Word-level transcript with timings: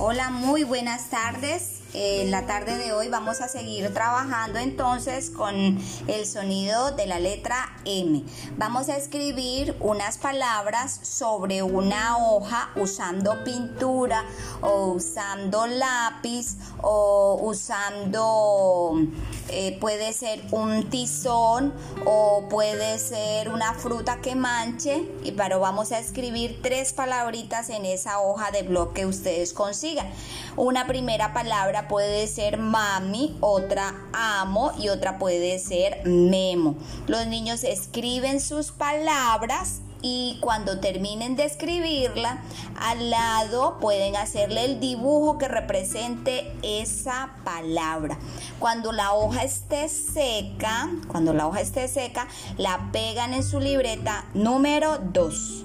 Hola, 0.00 0.30
muy 0.30 0.62
buenas 0.62 1.10
tardes. 1.10 1.80
En 1.92 2.30
la 2.30 2.46
tarde 2.46 2.78
de 2.78 2.92
hoy 2.92 3.08
vamos 3.08 3.40
a 3.40 3.48
seguir 3.48 3.92
trabajando 3.92 4.60
entonces 4.60 5.28
con 5.28 5.76
el 6.06 6.24
sonido 6.24 6.92
de 6.92 7.06
la 7.06 7.18
letra 7.18 7.76
M. 7.84 8.22
Vamos 8.56 8.88
a 8.90 8.96
escribir 8.96 9.74
unas 9.80 10.16
palabras 10.18 11.00
sobre 11.02 11.64
una 11.64 12.16
hoja 12.18 12.70
usando 12.76 13.42
pintura 13.42 14.24
o 14.60 14.92
usando 14.92 15.66
lápiz 15.66 16.58
o 16.80 17.40
usando 17.42 18.94
eh, 19.50 19.76
puede 19.80 20.12
ser 20.12 20.42
un 20.50 20.88
tizón 20.90 21.72
o 22.04 22.46
puede 22.48 22.98
ser 22.98 23.48
una 23.48 23.74
fruta 23.74 24.20
que 24.20 24.34
manche 24.34 25.08
pero 25.36 25.60
vamos 25.60 25.92
a 25.92 25.98
escribir 25.98 26.60
tres 26.62 26.92
palabritas 26.92 27.70
en 27.70 27.84
esa 27.84 28.20
hoja 28.20 28.50
de 28.50 28.62
blog 28.62 28.92
que 28.92 29.06
ustedes 29.06 29.52
consigan. 29.52 30.06
Una 30.56 30.86
primera 30.86 31.32
palabra 31.32 31.88
puede 31.88 32.26
ser 32.26 32.58
mami, 32.58 33.36
otra 33.40 33.94
amo 34.12 34.72
y 34.78 34.88
otra 34.88 35.18
puede 35.18 35.58
ser 35.58 36.04
memo. 36.04 36.76
Los 37.06 37.26
niños 37.26 37.64
escriben 37.64 38.40
sus 38.40 38.72
palabras 38.72 39.80
y 40.02 40.38
cuando 40.40 40.80
terminen 40.80 41.36
de 41.36 41.44
escribirla, 41.44 42.42
al 42.78 43.10
lado 43.10 43.78
pueden 43.80 44.16
hacerle 44.16 44.64
el 44.64 44.80
dibujo 44.80 45.38
que 45.38 45.48
represente 45.48 46.52
esa 46.62 47.30
palabra. 47.44 48.18
Cuando 48.58 48.92
la 48.92 49.12
hoja 49.12 49.42
esté 49.42 49.88
seca, 49.88 50.88
cuando 51.08 51.32
la 51.32 51.46
hoja 51.46 51.60
esté 51.60 51.88
seca, 51.88 52.28
la 52.56 52.90
pegan 52.92 53.34
en 53.34 53.42
su 53.42 53.60
libreta 53.60 54.24
número 54.34 54.98
2. 54.98 55.64